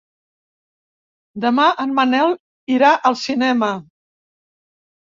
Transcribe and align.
Demà 1.45 1.67
en 1.85 1.95
Manel 1.99 2.35
irà 2.79 2.91
al 3.13 3.21
cinema. 3.29 3.73